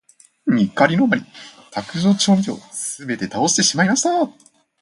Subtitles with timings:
[0.47, 1.23] 怒りのあまり、
[1.69, 4.09] 卓上調味料をすべて倒してしまいました。